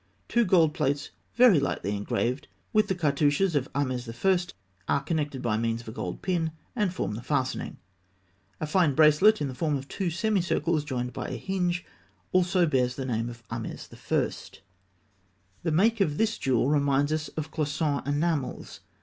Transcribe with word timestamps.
Two 0.27 0.45
gold 0.45 0.73
plates, 0.73 1.11
very 1.35 1.59
lightly 1.59 1.95
engraved 1.95 2.47
with 2.73 2.87
the 2.87 2.95
cartouches 2.95 3.55
of 3.55 3.71
Ahmes 3.73 4.09
I., 4.09 4.91
are 4.95 5.03
connected 5.03 5.43
by 5.43 5.57
means 5.57 5.81
of 5.81 5.87
a 5.89 5.91
gold 5.91 6.23
pin, 6.23 6.53
and 6.75 6.91
form 6.91 7.13
the 7.13 7.21
fastening. 7.21 7.77
A 8.59 8.65
fine 8.65 8.95
bracelet 8.95 9.41
in 9.41 9.47
the 9.47 9.53
form 9.53 9.75
of 9.75 9.87
two 9.87 10.09
semicircles 10.09 10.85
joined 10.85 11.13
by 11.13 11.27
a 11.27 11.37
hinge 11.37 11.81
(fig. 12.31 12.31
299), 12.31 12.31
also 12.31 12.65
bears 12.65 12.95
the 12.95 13.05
name 13.05 13.29
of 13.29 13.47
Ahmes 13.49 13.89
I. 13.93 14.57
The 15.61 15.71
make 15.71 16.01
of 16.01 16.17
this 16.17 16.39
jewel 16.39 16.67
reminds 16.69 17.13
us 17.13 17.27
of 17.37 17.51
cloisonné 17.51 18.07
enamels. 18.07 18.79